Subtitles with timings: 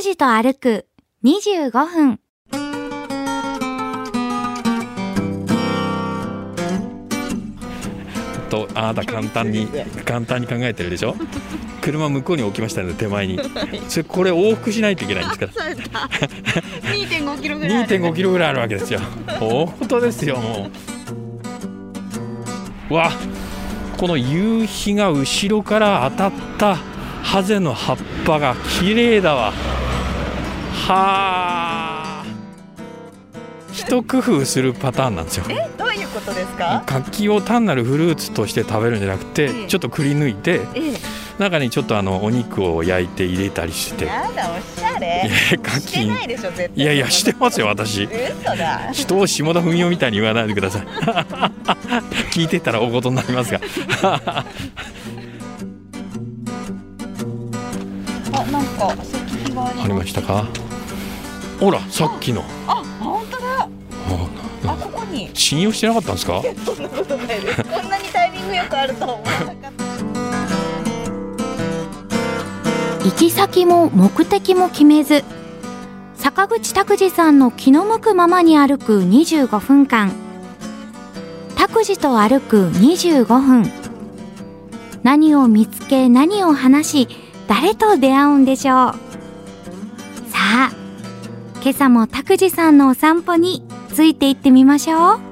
[0.00, 0.86] 拓司と歩く
[1.24, 2.20] 25分。
[8.48, 9.68] とあなた簡単に
[10.04, 11.14] 簡単に考えてるでしょ？
[11.80, 13.38] 車向こうに置きましたので手前に。
[13.88, 15.46] それこれ往復しないといけないんですか？
[15.52, 16.08] ら
[16.92, 17.88] 2.5キロぐらいある。
[18.00, 19.00] 2.5キロぐらいあるわけですよ。
[19.26, 20.70] 大事ですよも
[22.90, 22.94] う。
[22.94, 23.10] わ
[23.96, 26.76] この夕日が後ろから当たった
[27.22, 27.96] ハゼの葉っ
[28.26, 29.52] ぱが綺麗だわ
[30.86, 32.24] はあ。
[33.72, 35.44] 一工夫するパターンなんですよ。
[35.48, 36.82] えどういうことですか？
[36.86, 39.66] 柿を単なるフルーツとして食べるんじゃなくて、ええ。
[39.68, 40.92] ちょっとくり抜いてえ
[41.38, 44.04] 中にちょっとあのお肉を焼いて入れたりして。
[44.04, 46.28] えやだおしゃいれやして柿ない
[46.84, 48.08] やいやしてますよ私。
[48.92, 50.82] 人を下田文雄みたいに言わないでください。
[52.32, 53.60] 聞いてたら大事になりますが。
[58.32, 60.46] あなんか石碑がありましたか？
[61.60, 63.68] ほらさっきのあ本当だあ
[64.66, 66.42] あここに信用してなかったんですか？
[66.64, 69.70] そんなことないですこんなにタイミングよくあるとは思わなかった
[73.04, 75.24] 行き先も目的も決めず、
[76.16, 80.12] 坂口拓司さんの気の向くままに歩く25分間。
[81.56, 83.70] 拓司と歩く25分。
[85.02, 87.16] 何を見つけ何を話し、
[87.48, 88.76] 誰と出会うんでしょう。
[90.30, 90.70] さあ、
[91.62, 95.29] 今朝も拓司さんのお散歩について行ってみましょう。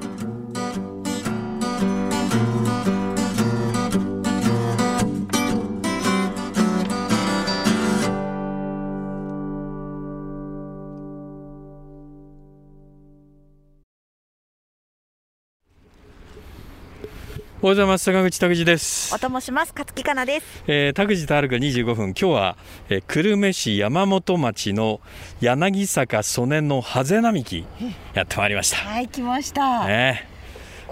[17.61, 18.05] おはようございます。
[18.05, 19.13] 坂口拓司です。
[19.13, 19.73] おともします。
[19.75, 20.63] 勝木かなです。
[20.65, 22.05] えー、拓司と歩く25分。
[22.11, 22.57] 今日は、
[22.87, 25.01] えー久留米市山本町の
[25.41, 27.65] 柳坂曽根のハゼ並木。
[28.13, 28.77] やってまいりました。
[28.77, 29.85] はい来ました。
[29.87, 30.25] ね。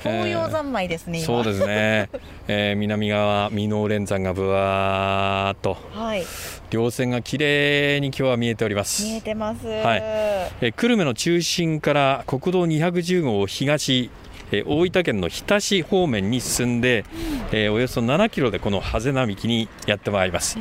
[0.02, 1.26] 紅葉三昧ですね今。
[1.26, 2.10] そうですね、
[2.50, 5.78] えー南側箕面連山がぶわーっと。
[5.94, 6.26] はい。
[6.70, 9.06] 稜線が綺麗に今日は見えております。
[9.06, 9.66] 見えてます。
[9.66, 10.02] はい。
[10.04, 14.10] えー久留米の中心から国道210号を東、
[14.52, 17.06] えー大分県の日田市方面に進んで、
[17.52, 20.58] えーおよそ7キロでこのハゼ並木にやってまいります。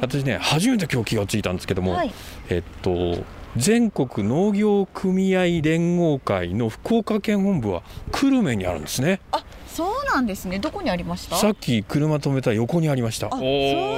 [0.00, 2.12] 私ね初めて今日気がついたんですけども、はい。
[2.50, 3.24] えっと
[3.56, 7.82] 全国農業組合連合会の福岡県本部は
[8.12, 9.20] 久留米にあるんですね。
[9.32, 10.58] あそうなんですね。
[10.58, 11.36] どこにありました？
[11.36, 13.28] さっき車止めた横にありました。
[13.28, 13.40] あそう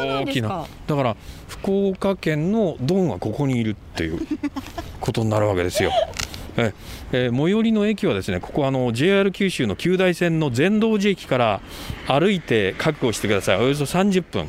[0.06, 0.66] なんですか。
[0.86, 1.16] だから
[1.48, 4.20] 福岡県のドンはここにいるっていう
[5.00, 5.90] ことになるわけですよ。
[6.56, 6.72] え
[7.12, 11.60] えー最寄りの駅はですねここあの JR 九州の九大線の善道寺駅から
[12.06, 13.56] 歩いて確保してください。
[13.58, 14.46] およそ30分。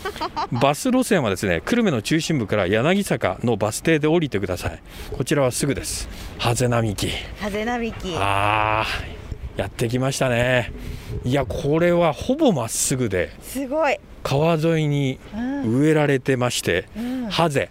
[0.60, 4.78] バス路線はですね久留米の中心部から柳坂のバス停で降りてください。
[5.12, 6.08] こちらはすぐです。
[6.38, 7.08] ハゼ並木
[7.40, 10.72] 風並木あーやってきましたね。
[11.24, 13.98] いやこれはほぼまっすぐですごい。
[14.22, 15.80] 川沿いにうん。
[15.80, 17.26] 植えられてまして、うん。
[17.28, 17.70] ハゼ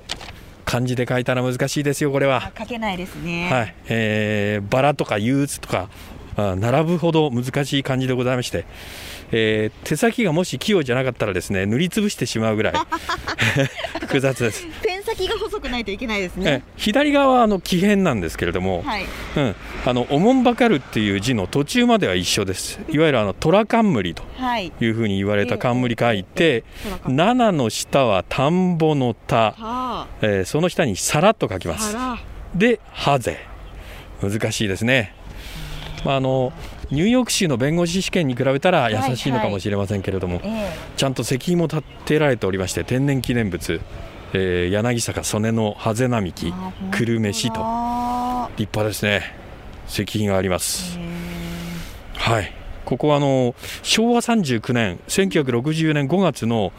[0.68, 2.44] 漢字で書いたら難しいですよこれは。
[2.44, 3.50] あ、書けないですね。
[3.50, 3.76] はい。
[3.88, 5.90] えーバラとか憂鬱とか
[6.36, 8.66] あ並ぶほど難しい漢字でございまして、
[9.32, 12.74] えー手先がもし器用じゃなかったらですね塗りつぶしてしまうぐらい。
[14.02, 19.06] 複雑です、ペン先が細くないといけないですえね左側はあの木偏なんですけれども、はい。
[19.36, 19.56] うん、
[19.86, 22.80] あのおもんばかるっていう字の途中までは一緒です。
[22.90, 24.72] いわゆるあの虎冠とはい。
[24.80, 26.64] いうふうに言われた冠書いて
[27.06, 31.98] 七の下は田んぼの田、はえーその下に皿と書きます。
[32.56, 33.40] でハゼ
[34.22, 35.14] 難しいですね、
[36.06, 36.54] まあ、あの
[36.92, 43.82] ニューヨーク州の弁護士試験に比べたら優しいのかもしれませんけれども、えちゃんと石碑も立てられておりまして天然記念物、
[44.34, 46.54] えー柳坂曽根のハゼ並木
[46.92, 49.36] 久留米市とあ立派ですね。
[49.88, 51.00] 石碑があります。
[52.16, 52.54] はい
[52.88, 53.54] ここはあの
[53.84, 56.72] 昭和39年1960年5月の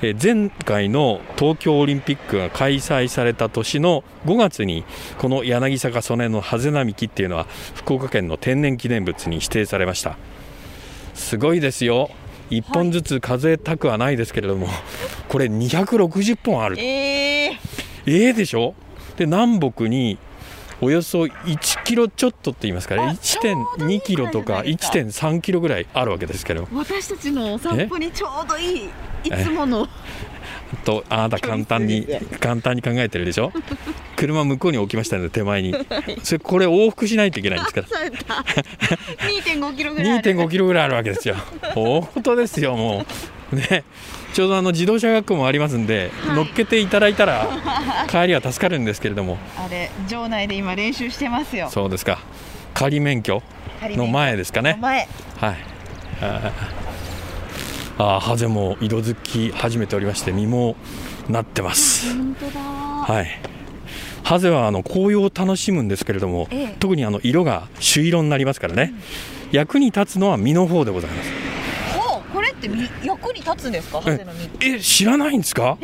[0.00, 4.84] えー前回の東京オリンピックが開催された年の5月に
[5.18, 10.16] この柳坂曽根のハゼ並木っていうのは福岡県の天然記念物に指定されました。
[11.14, 12.10] すごいですよ。
[12.50, 14.68] 1本ずつ数えたくはないですけれども、
[15.28, 16.76] これ260本ある。
[16.76, 17.56] ーえー。
[18.06, 18.74] ええでしょ？
[19.16, 20.16] で南北に
[20.80, 23.02] およそ1キロちょっとって言いますかね。
[23.02, 26.68] あちょうどいい1.2キロとかぐらいじゃないです1.3キロぐらいあるわけですけど。
[26.72, 28.90] 私たちのお散歩にちょうどいい
[29.24, 29.88] いつもの。
[30.84, 32.06] とあなた簡単に
[32.40, 33.52] 簡単に考えてるでしょ？
[34.16, 35.74] 車向こうに置きましたので手前に。
[36.22, 37.86] それこれ往復しないといけないんですから。
[37.86, 38.44] そうだ。
[39.44, 40.32] 2.5キロぐらいある。
[40.32, 41.36] 2.5キロぐらいあるわけですよ。
[41.74, 43.06] 大事ですよもう
[43.52, 43.84] ね、
[44.34, 46.36] ちょうどあの自動車学校もありますんで、はい。
[46.36, 47.46] 乗っけていただいたら
[48.10, 49.38] 帰りは助かるんですけれども。
[49.56, 51.68] あれ場内で今練習してますよ。
[51.70, 52.18] そうですか。
[52.74, 53.42] 仮免許
[53.82, 54.78] の前ですかね。
[54.80, 55.08] 前。
[55.40, 55.56] はい。
[56.20, 56.50] あー。
[57.98, 60.76] あーハゼも色づき始めておりまして実も
[61.28, 62.12] なってます。
[62.14, 62.60] 本当だ。
[62.60, 63.40] はい。
[64.22, 66.76] ハゼはあの紅葉を楽しむんですけれども、ええ。
[66.80, 68.92] 特にあの色が朱色になりますからね、
[69.52, 71.30] 役に立つのは実の方でございます
[72.68, 74.02] ってみ役に立つんですか？
[74.60, 75.78] え知らないんですか？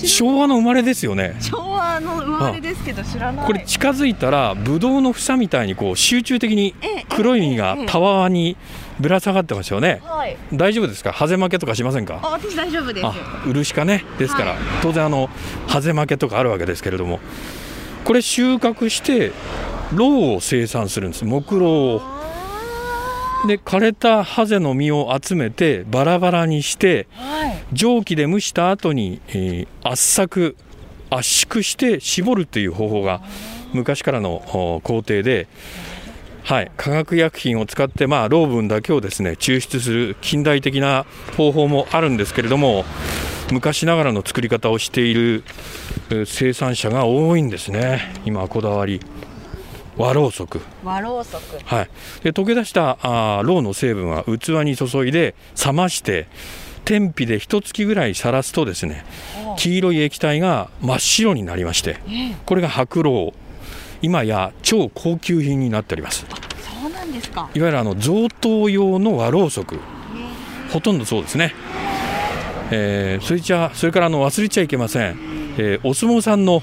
[0.00, 1.36] 知昭和の生まれですよね。
[1.40, 3.46] 昭和の生まれですけど知らない。
[3.46, 8.56] これ近づいたらブドウの房みたいにこう集中的にええ黒い実がたわに
[9.00, 10.00] ぶら下がってますよね。
[10.04, 10.36] はい。
[10.52, 11.12] 大丈夫ですか？
[11.12, 12.20] ハゼ負けとかしませんか？
[12.22, 13.14] あ私大丈夫ですあ
[13.46, 14.04] 漆かね。
[14.18, 14.58] ですから、はい。
[14.82, 15.28] 当然あの
[15.66, 17.20] ハゼ負けとかあるわけですけれども。
[18.04, 19.32] これ収穫して
[19.92, 21.24] ろうを生産するんです。
[21.24, 22.00] 木ろうを。
[22.02, 22.16] あ
[23.44, 27.06] で枯れたハゼの実を集めてバラバラにして
[27.72, 30.56] 蒸気で蒸した後に、えー圧搾
[31.08, 33.22] 圧縮して絞るという方法が
[33.72, 35.46] 昔からのお工程で、
[36.42, 41.06] はい、化学薬品を使って、まあ、ロー分だけをですね抽出する近代的な
[41.36, 42.84] 方法もあるんですけれども
[43.52, 45.44] 昔ながらの作り方をしている
[46.10, 48.12] えー生産者が多いんですね。
[48.24, 49.00] 今はこだわり
[49.96, 50.60] 和ろうそく。
[50.84, 51.58] 和ろうそく。
[51.64, 51.88] はい、
[52.22, 55.34] で溶け出したあーろうの成分は器に注いで
[55.64, 56.26] 冷まして
[56.84, 59.04] 天日で一月ぐらいさらすとですね
[59.44, 62.36] お黄色い液体が真っ白になりましてええ。
[62.44, 63.38] これが白ろう。
[64.02, 66.26] 今や超高級品になっております。
[66.60, 67.48] そうなんですか。
[67.54, 69.80] いわゆるあの贈答用の和ろうそく。
[70.70, 71.54] ほとんどそうですね、
[72.70, 75.16] えーそれじゃそれからあの忘れちゃいけません、
[75.56, 76.60] えーお相撲さんの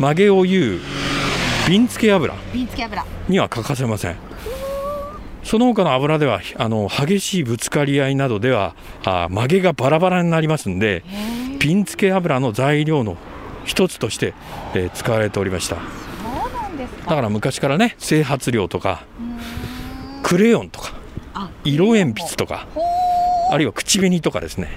[0.00, 0.80] 曲げを言う
[1.68, 2.34] 瓶付け油。
[2.52, 3.04] 瓶付け油。
[3.28, 4.16] には欠かせません。
[5.44, 11.02] その他の油ではあの激しいぶつかり合いなどではあ曲げがバラバラになりますんで
[11.58, 13.16] 瓶付け油の材料の
[13.64, 14.34] 一つとして、
[14.74, 15.76] えー使われておりました。
[17.06, 19.04] だから昔からね整髪料とか
[20.22, 20.94] クレヨンとか
[21.34, 22.82] あ色鉛筆とかほ
[23.50, 24.68] あるいは口紅とかですね。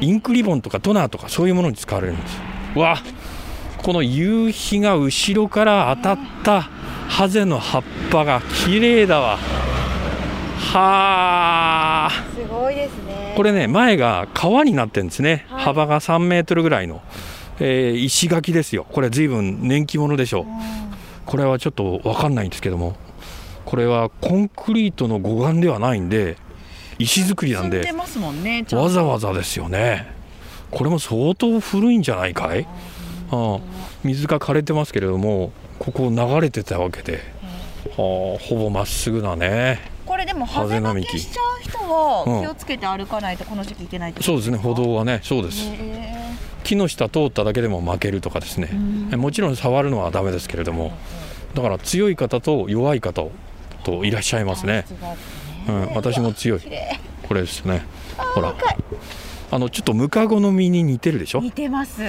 [0.00, 2.40] インクリボンとかトナーとかそういうものに使われるんです。
[2.76, 2.98] うわ
[3.82, 6.62] この夕日が後ろから当たった
[7.08, 9.38] ハゼの葉っぱが綺麗だわ。
[10.72, 12.10] はあ。
[12.10, 13.32] ーすごいですね。
[13.36, 15.64] これね前が川になってるんですね、はい。
[15.64, 17.00] 幅が3メートルぐらいの、
[17.60, 18.84] えー石垣ですよ。
[18.90, 20.44] これ随分年季物でしょう。
[21.24, 22.96] これはちょっと分かんないんですけども。
[23.64, 26.38] これはコンクリートの護岸ではないんで
[26.98, 30.10] 石造りなんででますもんねわざわざですよね。
[30.70, 32.66] これも相当古いんじゃないかい？
[33.30, 33.60] ああ
[34.04, 37.20] 水が枯れてますけれどもここを流れてたわけで、
[37.96, 39.80] はあ、ほぼまっすぐだね。
[40.06, 41.88] これでもハゼ負ハゼ並木けしちゃう人うん。
[41.88, 45.62] は気をつけて歩かないとこの時期いけないそうですね歩道はねそうです。
[45.62, 46.18] へ
[46.64, 48.68] 木の下通っただけでも負けるとかですね。
[49.16, 50.92] もちろん触るのはダメですけれども。
[51.54, 53.26] だから強い方と弱い方
[53.82, 54.84] といらっしゃいますね、
[55.66, 56.60] うん、私も強い。
[57.26, 57.84] これですね。
[58.34, 58.54] ほら
[59.50, 61.40] あのちょっとムカゴの実に似てるでしょ？
[61.40, 62.02] 似てます。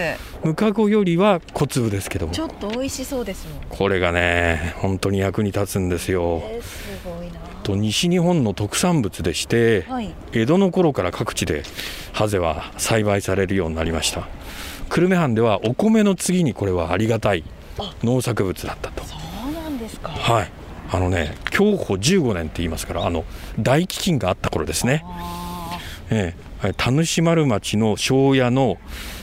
[0.43, 2.33] ムカゴよりは小粒ですけども。
[2.33, 3.57] ちょっと美味しそうですもん。
[3.69, 6.41] これがね本当に役に立つんですよ。
[6.43, 7.39] えーすごいな。
[7.63, 10.13] と西日本の特産物でしてはい。
[10.33, 11.63] 江戸の頃から各地で
[12.13, 14.27] ハゼは栽培されるようになりました。
[14.89, 17.43] 久留米藩ではお米の次にこれはありがたい
[18.03, 19.03] 農作物だったと。
[19.05, 19.15] そ
[19.49, 20.09] うなんですか。
[20.09, 20.51] はい。
[20.91, 23.23] あのね享保15年って言いますからあの
[23.59, 25.03] 大飢饉があった頃ですね。
[25.05, 25.77] あ
[26.09, 28.77] ええ田主丸町の庄屋の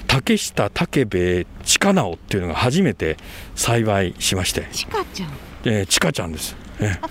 [0.07, 3.19] 竹下武兵衛近直っていうのが初めて
[3.55, 4.63] 栽培しまして。
[4.63, 5.31] ーちかちゃん。
[5.65, 6.57] えー、ちかちゃんです。
[6.81, 7.09] えー。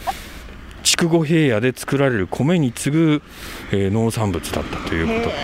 [0.84, 3.22] 筑後平野で作られる米に次ぐ、
[3.72, 5.36] えー農産物だったということ。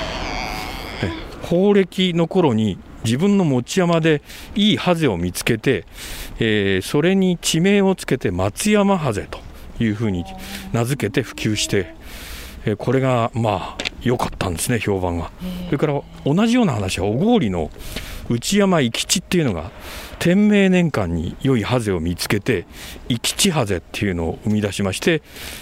[1.03, 1.11] え
[1.43, 4.21] 法暦の頃に自分の持ち山で
[4.55, 5.85] いいハゼを見つけて、
[6.39, 9.39] えーそれに地名をつけて松山ハゼと
[9.83, 10.25] いうふうに
[10.73, 11.93] 名付けて普及して、
[12.65, 15.31] えーこれがまあ良かったんですね評判が。
[15.65, 17.69] それから同じような話は小郡の
[18.29, 19.71] 内山生吉っていうのが
[20.19, 22.65] 天明年間に良いハゼを見つけて
[23.09, 25.21] 生吉ハゼっていうのを生み出しまして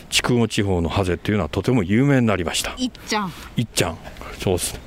[0.10, 2.76] 筑後地方のハゼっていうのはとても有名になりました。
[2.78, 3.32] いっちゃん。
[3.58, 3.98] いっちゃん。
[4.40, 4.80] そうですね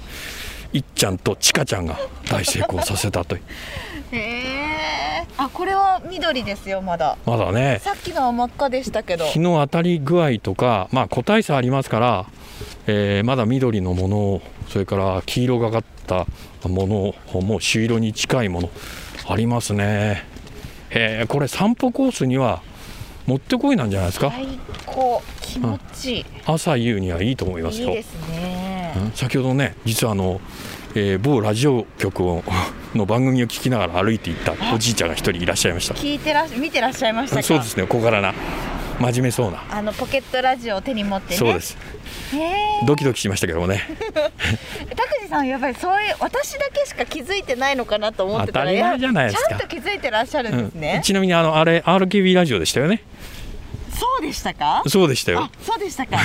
[0.73, 1.99] いっちゃんとちかちゃんが
[2.31, 3.43] 大成功させたという。
[4.13, 7.17] へえあこれは緑ですよまだ。
[7.25, 7.81] まだね。
[7.83, 9.25] さっきのは真っ赤でしたけど。
[9.27, 12.27] 日の当たり具合とかまあ個体差ありますから、
[12.87, 16.27] えーまだ緑のものそれから黄色がかった
[16.69, 18.71] ものもう朱色に近いもの
[19.29, 20.25] ありますね。
[20.91, 22.61] えーこれ散歩コースには
[23.27, 24.31] もってこいなんじゃないですか？
[24.31, 24.47] 最
[24.85, 25.23] 高。
[25.41, 26.27] 気持ちいい。
[26.45, 27.89] 朝夕にはいいと思いますよ。
[27.89, 28.93] いいですねね。
[28.97, 29.13] うん。
[29.13, 30.41] 先ほどね実はあの、
[30.95, 32.43] えー某ラジオ局を
[32.95, 35.95] の番組を聞きながら歩いていったおじいちゃんが一人いらっしゃいました。
[35.95, 37.43] 聞いてらっし見てらっしゃいましたか？
[37.43, 38.35] そうですね小柄な
[39.01, 39.65] 真面目そうな。
[39.71, 41.37] あのポケットラジオを手に持ってね。
[41.37, 41.77] そうです。
[42.87, 43.81] ドキドキしましたけどもね。
[44.95, 49.51] 拓司さんやっぱりそういう私だけしか気づいてないのかなと思ってたら当たり前じゃないですか。
[49.53, 50.81] やちゃんと気づいてらっしゃるんですうん。
[50.81, 53.03] ね、ちなみにあのあれ RKB ラジオでしたよね。
[53.99, 54.83] そうでしたか？
[54.87, 55.41] そうでしたよ。
[55.41, 56.17] あそうでしたか。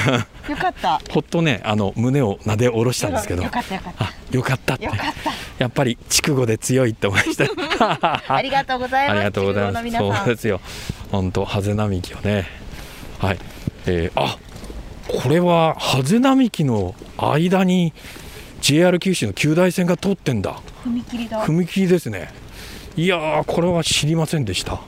[0.50, 1.00] よかった。
[1.10, 3.44] ほっとねあの胸をなで下ろしたんですけど。
[3.44, 4.06] よかったよかった。
[4.06, 9.98] あよかったってよかったやっぱり筑後で強いって思いましたありがとうございますありがとうございます。
[9.98, 10.60] そうですよ。
[11.12, 12.46] 本当ハゼ並木をね。
[13.20, 13.40] はい。
[13.86, 14.38] えーあ
[15.08, 17.94] これはハゼ並木の間に
[18.60, 20.60] JR 九州の九大線が通ってんだ。
[20.86, 22.30] 踏切だ踏切ですね。
[22.98, 24.82] いやーこれは知りませんでした。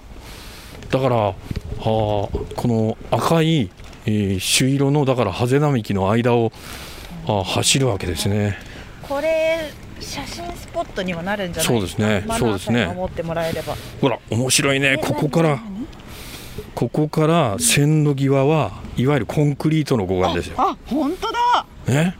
[0.89, 3.71] だからあーこの赤い、
[4.05, 6.51] えー朱色のだからハゼ並木の間を
[7.25, 8.57] あー走るわけですね。
[9.09, 12.23] これ写真スポットにはなるんじゃないそうですね。
[12.37, 12.85] そうですね。
[12.85, 13.75] さんが守ってもらえれば。
[13.99, 14.93] ほら面白いね。
[14.93, 15.59] えここから。
[16.75, 20.55] ここから線路際はいわゆるコンクリートの護岸ですよ。
[20.59, 21.65] あ本当だ。
[21.87, 22.15] ね、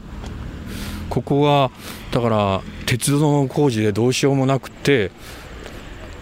[1.08, 1.70] ここは
[2.10, 5.12] だから鉄道の工事でどうしようもなくて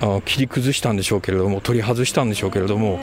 [0.00, 3.00] あ切り崩したんでしょうけれども取り外したんでしょうけれども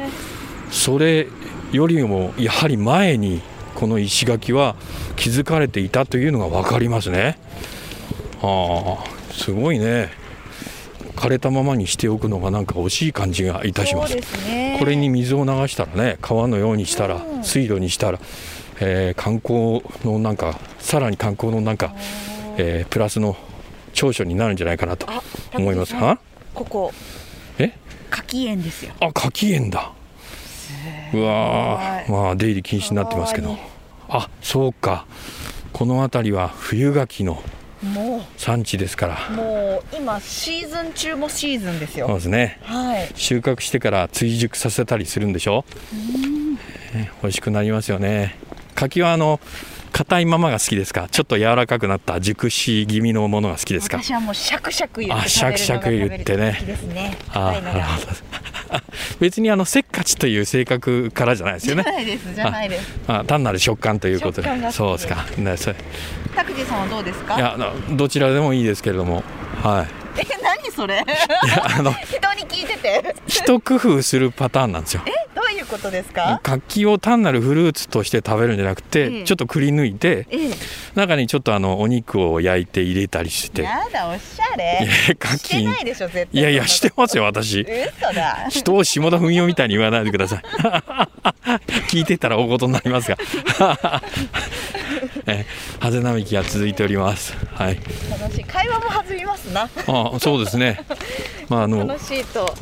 [0.70, 1.28] それ
[1.72, 3.42] よりもやはり前に
[3.86, 4.76] この石垣は
[5.16, 7.38] 築かれていたというのが分かりますね。
[8.42, 10.10] ああすごいね。
[11.16, 14.16] 枯れたままにしておくのがなんか惜しい感じがいたします。
[14.48, 14.78] ね。
[14.80, 17.44] これに水を流したらね川のようにしたらうん。
[17.44, 18.20] 水路にしたら、
[18.80, 21.94] えー観光のなんかさらに観光のなんか、
[22.58, 23.38] えープラスの
[23.94, 25.22] 長所になるんじゃないかなとあ
[25.54, 25.94] 思います。
[25.94, 26.18] は
[26.56, 26.92] ここ。
[27.60, 27.72] え？
[28.10, 28.94] 柿園ですよ。
[29.00, 29.92] あ柿園だ。
[31.14, 32.12] うわー。
[32.12, 33.56] まあ出入り禁止になってますけど
[34.10, 35.06] あそうか。
[35.74, 37.44] この辺りは冬柿の
[37.84, 39.18] も産地ですから。
[39.30, 42.08] うもう今シーズン中もシーズンですよ。
[42.08, 42.60] そうですね。
[42.64, 43.12] はい。
[43.16, 45.66] 収穫してから追熟させたりするんでしょ、
[46.94, 48.38] ね美味しくなりますよね。
[48.74, 49.40] 柿はあの
[49.92, 51.08] 硬いままが好きですか？
[51.10, 54.02] ちょっと柔らかくなった熟し気味のものが好きですか？
[54.02, 56.56] 私はもうシャクシャク言ってあ食べるのがシャクシャク言ってね。
[56.60, 58.08] 好きですねあなるほど
[59.20, 63.00] 別にあのせっかちという性格からじゃないですじゃよねないですじゃないです。
[63.08, 64.50] あ単なる食感ということで。
[64.72, 65.26] そうですか。
[65.38, 65.76] ねそれ。
[66.36, 67.36] 拓司さんはどうですか？
[67.36, 67.58] いや
[67.92, 69.24] どちらでもいいですけれども。
[69.64, 69.88] はい。
[70.22, 70.96] え何それ？
[70.96, 70.98] い
[71.48, 73.16] やあの 人に聞いてて。
[73.28, 75.02] 一工夫するパターンなんですよ。
[75.06, 75.12] え？
[75.76, 76.40] ことですか？
[76.44, 79.24] 柿を単なるフルーツとして食べるんじゃなくて、ええ。
[79.24, 80.38] ちょっとくり抜いてえ
[80.96, 83.62] 中にちょっとあのお肉を焼いて入れたりして。
[83.62, 87.62] えやだおしゃいれやして柿ないでしょ絶対いやいやしてますよ私。
[87.62, 88.48] 嘘だ。
[88.50, 90.42] 人を下田文雄みたいに言わないでください。
[91.90, 93.18] 聞いてたら大事になりますが。
[95.28, 95.46] え
[95.80, 97.34] ハゼ並木が続いております。
[97.54, 97.80] はい。
[98.20, 98.44] 楽しい。
[98.44, 99.64] 会話も弾みますな。
[99.88, 100.80] あそうですね。
[101.50, 102.54] まああの 楽しいと。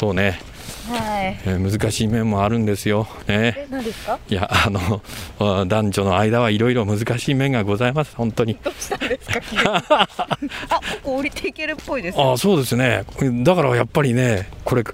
[0.00, 0.40] そうね、
[0.88, 1.38] はい。
[1.44, 3.06] えー難しい面もあるんですよ。
[3.26, 3.54] ね。
[3.56, 4.18] え何ですか？
[4.28, 5.02] いやあの
[5.60, 8.58] あ男女の間はいろいろ難しい面がございます本当に。
[8.62, 9.28] どうしたんです
[9.62, 9.84] か？
[9.90, 12.32] あここ降りていけるっぽいですよ。
[12.32, 13.04] あそうですね。
[13.44, 14.84] だからやっぱりねこれ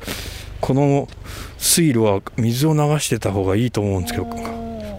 [0.61, 1.09] この
[1.59, 4.27] 水路は水を流してた方がいいと思うんですけど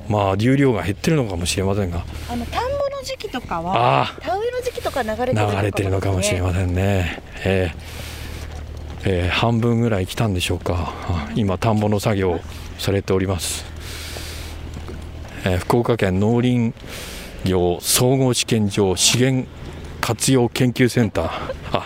[0.08, 2.04] まあ流量が減ってるのかもしれませんが。
[2.30, 8.05] あの田んぼの時期とかはあ田植えの時期とか流れてる流れてるのかもしれませんね、えー
[9.06, 10.94] えー半分ぐらい来たんでしょうか。
[11.36, 12.40] 今田んぼの作業を
[12.80, 13.66] されております、
[15.46, 16.74] えー福岡県農林
[17.46, 19.48] 業総合試験場資源
[20.02, 21.30] 活用研究センター。
[21.72, 21.86] あ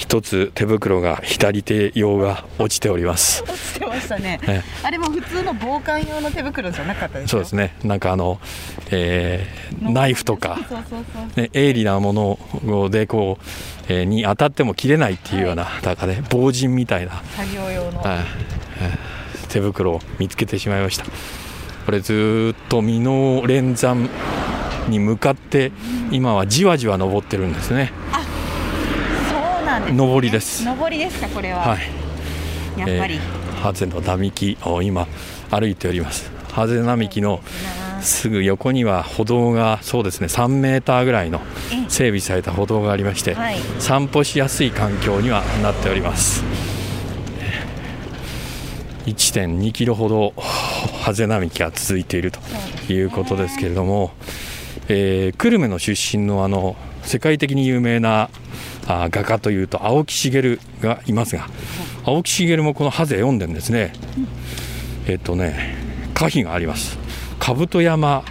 [0.00, 3.42] 一つ手袋が左手用が落ちております。
[3.42, 4.40] 落ちてましたね。
[4.48, 7.76] えあれも普通の防寒用の手袋じゃなかったですそうですね。
[7.84, 8.40] なんかあの、
[8.90, 10.58] えーナイフとか
[11.36, 13.44] ね、鋭利なものでこう、
[13.92, 18.00] えーに当たっても切れないっていうような、だからね防塵みたいな、作業用の。
[18.00, 18.18] はい。
[18.80, 21.04] えー手袋を見つけてしまいました。
[21.84, 24.08] これずーっと箕面連山
[24.88, 25.72] に向かって
[26.10, 27.92] 今はじわじわ登ってるんです、ね、
[29.96, 30.64] 上りです。
[30.64, 32.80] 上りですかこれは、はい。
[32.80, 33.20] やっぱり、えー
[33.60, 35.06] ハゼの並木を今
[35.50, 36.30] 歩いております。
[36.52, 37.40] ハゼ並木の
[38.00, 43.58] すぐ横には歩道がそうですね3メーターぐらいのえ整備された歩道がありまして、はい。
[43.78, 46.42] 散歩しやすい環境にはなっております。
[49.06, 50.32] 1.2キロほど
[51.02, 52.38] ハゼ並木が続いていると
[52.92, 54.12] いうことですけれども、
[54.88, 58.30] えー久留米の出身のあの世界的に有名な
[58.90, 61.46] あ画家というと青木茂がいますが
[62.04, 63.92] 青木茂もこのハゼ読んでるんですね。
[65.06, 65.76] えっとね
[66.14, 66.98] 歌碑があります。
[67.38, 68.24] 兜山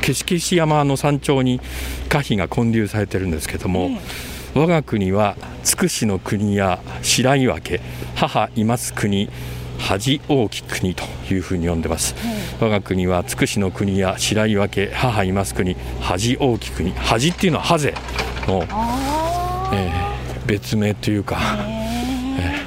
[0.00, 1.60] 消し消し山の山頂に
[2.06, 3.90] 歌碑が建立されてるんですけども、
[4.54, 7.80] 我が国はつくしの国や白岩家
[8.14, 9.30] 母います国
[9.78, 12.14] 恥大き国というふうに呼んでます、
[12.60, 17.94] 我が国はつくしの国や白岩家母います国恥大き国恥っていうのはハゼ
[18.46, 19.13] の、あ
[19.72, 20.14] えー
[20.46, 22.66] 別名というか、ーへ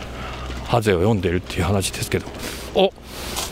[0.66, 2.26] ハゼを読んでるっていう話ですけど。
[2.74, 2.92] お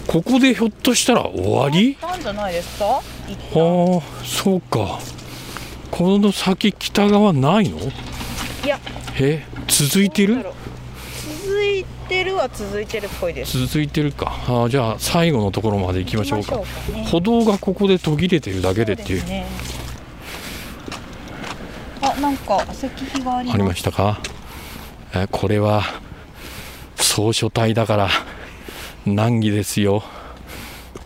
[0.07, 1.95] ここでひょっとしたら終わり？
[1.95, 3.01] ーなんじゃないですか？
[3.27, 4.99] 一旦ああそうか。
[5.91, 7.77] この先北側ないの？
[7.79, 7.81] い
[8.67, 8.79] や。
[9.19, 10.43] え続いてる？
[11.43, 13.59] 続いてるは続いてるっぽいです。
[13.67, 14.35] 続いてるか。
[14.47, 16.57] あーじゃあ最後のところまで行きましょうか。
[16.57, 16.65] ね。
[17.11, 19.23] 歩道がここで途切れてるだけでっていう
[22.25, 24.19] なんか石碑がありまありましたか
[25.13, 25.83] えこれは
[26.95, 28.09] 総書体だから
[29.05, 30.01] 難儀ですよ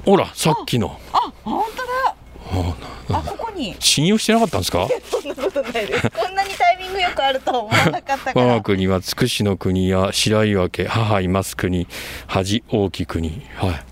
[0.05, 11.85] ほらさっきのあ本当だあここに信用してなかったんですかそんなことないですこんなにタイミングよくあるとは思わなかったか我が国はつくしの国や白岩家母います国
[12.27, 13.83] 恥大き国はい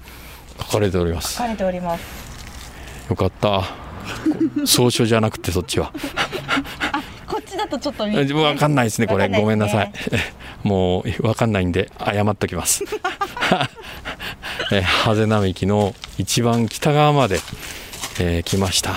[0.60, 3.64] 書かれております書かれておりますよかった
[4.66, 5.92] 総書じゃなくてそっちは
[7.48, 9.24] ちだとちょっとわかんないですねこれ。
[9.24, 9.92] わかんないごめんなさい。
[10.64, 12.84] もうわかんないんで謝っときます。
[14.72, 17.40] えハゼ並木の一番北側まで、
[18.20, 18.92] えー来ました。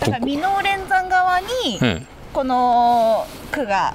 [0.00, 1.46] だから箕面連山側に
[1.80, 2.06] うん。
[2.32, 3.94] この区が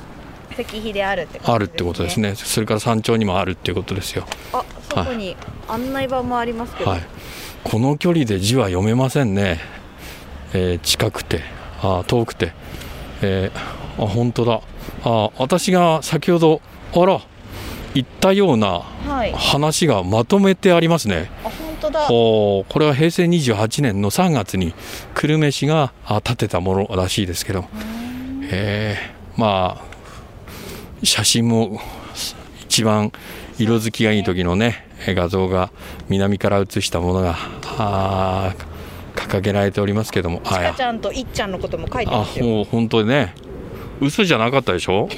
[0.51, 1.53] 石碑であるってことですね。
[1.55, 2.35] あるってことですね。
[2.35, 4.25] それから山頂にもあるっていうことですよ。
[4.53, 5.35] あそこに
[5.67, 7.03] 案内板もありますけど、はい、
[7.63, 9.59] この距離で字は読めませんね、
[10.53, 11.41] えー近くて
[11.81, 12.53] あー遠くて、
[13.21, 14.61] えーあ本当だ。
[15.03, 16.61] あ私が先ほど
[16.93, 17.19] あら
[17.93, 19.31] 言ったようなはい。
[19.33, 21.31] 話がまとめてありますね。
[21.43, 22.07] あ本当だ。
[22.11, 24.73] おーこれは平成28年の3月に
[25.15, 27.65] 久留米市があ建てたものらしいですけど。
[28.51, 29.85] えーまあ
[31.03, 31.79] 写真も
[32.63, 33.11] 一番
[33.59, 35.69] 色づきがいい時のねえ画像が
[36.09, 37.35] 南から写したものが
[37.77, 38.66] あー
[39.27, 40.41] 掲げられておりますけども。
[40.43, 42.45] ちかちゃんといっちゃんのことも書いてあますよ。
[42.45, 43.33] もう本当にね。
[43.99, 45.09] 嘘じゃなかったでしょ？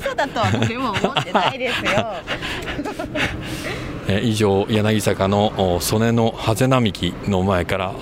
[0.00, 2.06] 嘘だとは誰も思ってないですよ。
[4.08, 7.92] え以上柳坂のお曽根のハゼ並木の前から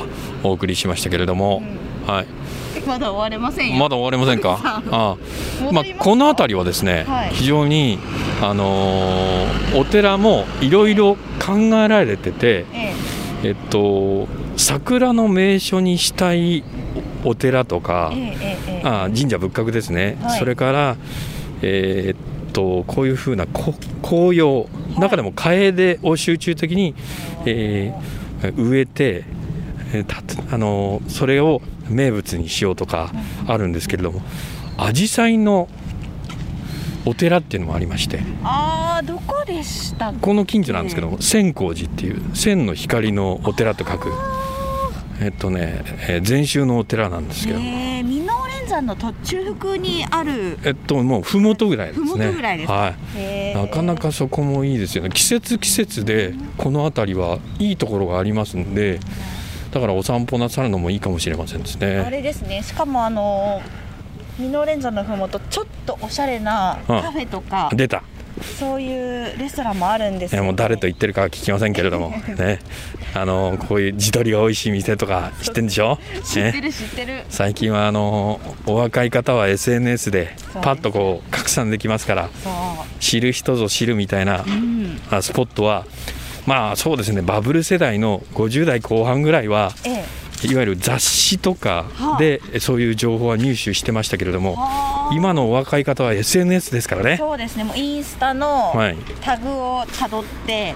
[0.43, 1.63] お送りしましたけれども、
[2.07, 2.27] はい。
[2.87, 3.77] まだ終われませんよ。
[3.77, 4.59] まだ終わりませんか？
[4.91, 5.17] あ
[5.61, 7.31] あまあ、この辺りはですね、はい。
[7.35, 7.99] 非常に、
[8.43, 12.95] あのーお寺もいろいろ考えられてて、え。
[13.45, 14.27] えっと、
[14.59, 16.65] 桜の名所にしたい
[17.25, 18.13] お寺とか
[18.83, 20.39] あ神社仏閣ですね、はい。
[20.39, 20.97] それから、
[21.63, 24.67] えーっとこういうふうなこ紅葉、
[24.99, 26.95] 中でも楓を集中的に、
[27.47, 28.19] えー
[28.57, 29.25] 植えて、
[30.53, 33.11] あのそれを名物にしようとか
[33.49, 34.23] あるんですけれども
[34.77, 35.69] 紫陽花の
[37.05, 38.21] お寺っていうのもありまして。
[38.45, 44.11] あーどこでしたこの近所なんですけども千光寺っていう千の光のお寺と書く
[45.21, 48.27] えっとね、えー禅宗のお寺なんですけどもえー、箕面
[48.61, 52.07] 連山の途中腹にあるえっともう麓ぐらいですね。
[52.07, 52.75] 麓ぐらいですか？
[52.75, 53.55] はい。
[53.55, 55.11] なかなかそこもいいですよね。
[55.11, 59.01] 季節季節でこの辺りはいいところがありますんで、
[59.73, 62.09] だからお散歩なさるのもいいかもしれませんですあね。
[62.11, 63.61] れですねしかもあの
[64.39, 68.05] 箕面連山のふもとちょっとおしゃれなカフェとか、出た。
[68.43, 72.59] そういうレストランもあるんですね、もう誰と言ってるかは聞きませんけれども、 ね。
[73.15, 75.99] あのこういう地鶏が美味しい店とか知ってんでしょ？
[76.13, 76.23] ね。
[76.25, 82.29] 知ってる知ってる最近はあのお若い方は SNS でパッとこう拡散できますから、
[83.01, 85.85] 知る人ぞ知るみたいなうスポットは。
[86.47, 90.05] まあそうですねバブル世代の50代後半ぐらいはええ
[90.47, 91.87] いわゆる雑誌とか
[92.19, 95.15] でそういう情報は入手してましたけれども、はあ。
[95.15, 97.65] 今のお若い方は SNS ですからね、そうですね。
[97.65, 100.75] もうインスタのはい、タグをたどって、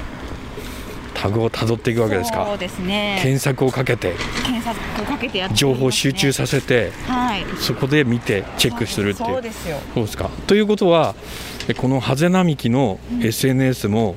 [1.14, 3.18] タグをたどっていくわけですそかうですね。
[3.22, 4.14] 検索をかけて。
[4.44, 6.90] 検索かけてやって情報集中ささせて。
[7.07, 7.44] はい。
[7.59, 9.29] そこで見てチェックするっていう。
[9.29, 9.79] そうですよ。
[9.94, 10.31] そうですか。
[10.46, 11.14] ということは
[11.68, 14.16] えこのハゼ並木の SNS も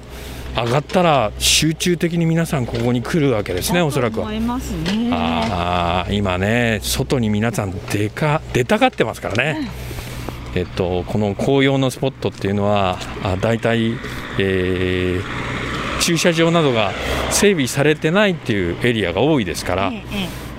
[0.55, 4.21] 上がったら集中的に皆さんここに来るわけですねおそらく。
[4.21, 5.09] はね。
[5.11, 9.69] あー今ね外に皆さん出か出たがってますからね、
[10.55, 13.93] えっと、この紅葉のスポットっていうのはあ大体、
[14.39, 15.65] えー
[16.01, 16.91] 駐車場などが
[17.31, 19.91] 整備されてないっていうエリアが多いですから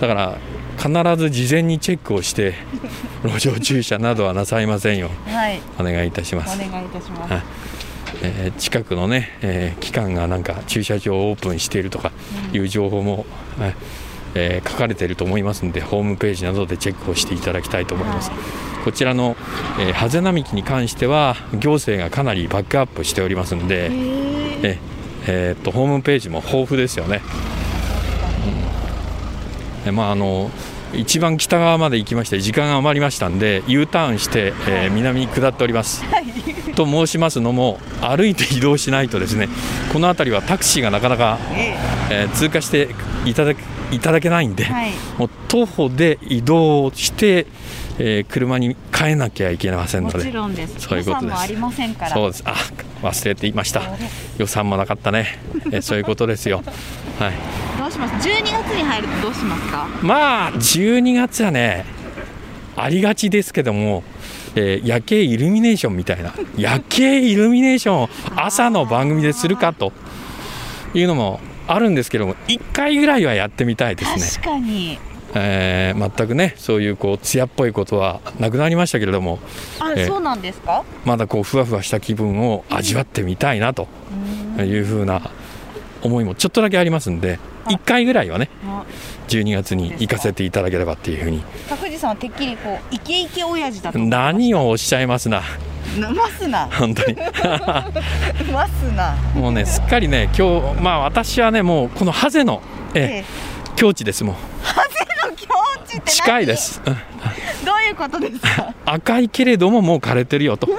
[0.00, 0.38] だから
[0.76, 2.54] 必ず事前にチェックをして
[3.22, 5.10] 路上駐車などはなさいませんよ。
[5.28, 5.60] えはい。
[5.78, 7.32] お願いいたします、お願いいたします。
[7.32, 7.42] はい
[8.22, 12.12] えー近くのね、えー機関がなんか駐車場をオープンしているとか
[12.52, 13.26] いう情報も、
[13.58, 13.74] はい
[14.34, 19.34] えー、書かれていると思いますのでホームページなどでチェックをしていただきたいと思います、はい、こちらの、
[19.80, 24.78] えー、ハゼ並木に関しては行政がかなりバックアップしておりますので、え
[25.26, 27.22] えー、っとホームページも豊富ですよね、
[29.86, 30.50] うん、まああの
[30.94, 36.26] 一番北側まで行きまして時間が余りましたんで U ターンして、えー、南に下っております、はい、
[36.74, 39.48] と申しますのも歩いて移動しないとですね
[39.92, 41.38] この辺りはタクシーがなかなか、
[42.10, 42.88] えー、通過して
[43.24, 43.52] いただ
[43.92, 47.46] いただけないんで、はい、もう徒歩で移動して、
[47.98, 50.18] えー、車に変えなきゃいけませんので。
[50.18, 50.80] もちろんです。
[50.80, 51.38] そういうことです。
[51.38, 52.10] ありませんから。
[52.10, 52.42] そうです。
[52.46, 52.54] あ
[53.02, 53.82] 忘れていました。
[54.38, 56.64] 予算もなかったね、えー、そういうことですよ。
[57.20, 59.86] はいどうします？12月に入るとどうしますか？
[60.02, 61.84] まあ12月はね
[62.76, 64.02] ありがちですけども
[64.58, 69.92] えー、夜景イルミネーションみたいな 夜景イルミネーションを朝の番組でするかと
[70.94, 74.22] いうのもあるんですけども1回ぐらいはやってみたいですね。
[74.42, 74.98] 確かに。
[75.34, 79.38] えー、全くねそういうこう艶っぽいことはなくなりましたけれども
[79.78, 80.82] あ、えー、そうなんですか？
[81.04, 83.86] まだこうふわふわした気分を味わってみたいなと
[84.58, 85.20] いうふうな
[86.02, 88.48] 思いもちょっとだけありますんで1回ぐらいはね
[89.28, 91.42] 12月に行かせていただければっていうふうに。
[91.68, 93.98] 高地さんはてっきりこうイケイケ親父だと。
[93.98, 95.42] 何をおっしゃいますな。
[96.14, 96.66] ますな。
[96.72, 97.16] 本当に。
[98.52, 99.14] ますな。
[99.34, 102.62] もうねすっかりね今日まあ私はねもうこのハゼの
[102.94, 105.46] ええ境地ですもんハゼの境
[105.86, 106.80] 地って近いです。
[106.84, 106.94] どう
[107.82, 108.74] いうことですか？
[108.84, 110.68] 赤いけれどももう枯れてるよと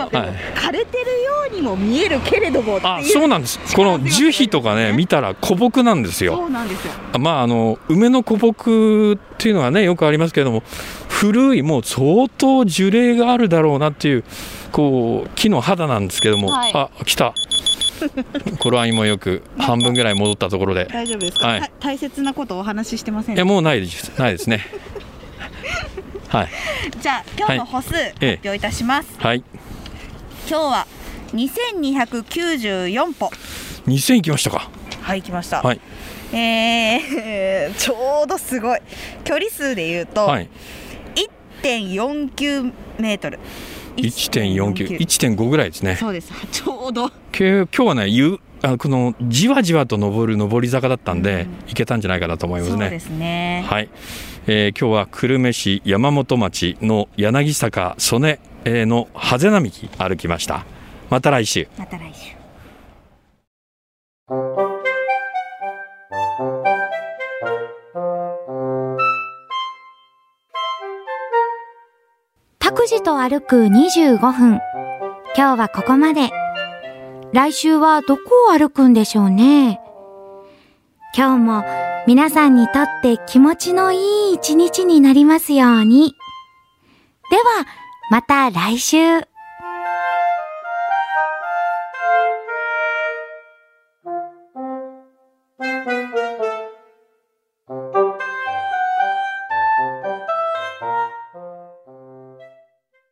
[0.00, 3.58] はい、枯れてるようにも見えるけれどもあそうなんです。
[3.74, 6.36] この樹皮とかね見たら古木なんですよ。
[6.36, 6.92] そうなんですよ。
[7.18, 10.62] まああの梅の古木っていうのはねよくありますけれども
[11.08, 14.24] 古いもう相当樹齢があるだろうなっていう
[14.72, 17.34] こう木の肌なんですけども、はい、あ来た。
[18.60, 20.86] 頃合いもよく半分ぐらい戻ったところで。
[20.86, 23.34] 大丈夫ですか、はい、大切なことをお話ししてません？
[23.34, 24.12] いやもうないです。
[24.16, 24.64] ないですね。
[26.28, 26.48] はい、
[27.00, 29.42] じゃあ今日の歩数、発表いたします、はい、
[30.48, 30.86] 今日は
[31.34, 33.30] 2294歩
[33.86, 34.70] 2000いきましたか
[35.02, 35.80] はいきました、はい、
[36.32, 38.80] えー、 ちょうどすごい
[39.24, 40.48] 距離数でいうと、はい、
[41.62, 43.38] 1.49メートル
[43.98, 45.96] 1.49、1.5ぐらいですね。
[45.96, 46.32] そうです。
[46.52, 47.10] ちょうど。
[47.36, 52.78] 今日はね、ゆあこのじわじわと登る上り坂だったんで、うん、けたんじゃないかなと思いますね。
[52.78, 53.64] そうですね。
[53.68, 53.88] はい。
[54.46, 58.38] えー、今日は久留米市山本町の柳坂曽根
[58.86, 60.64] のハゼ並木歩きました。
[61.10, 61.68] また来週。
[61.78, 62.36] また来週。
[72.58, 74.60] 拓司と歩く25分。
[75.36, 76.30] 今日はここまで。
[77.32, 79.80] 来週はどこを歩くんでしょうね。
[81.16, 81.64] 今日も
[82.06, 86.14] 皆さんにとって気持ちのいい一日になりますように。
[87.30, 87.66] では、
[88.10, 88.98] また来週。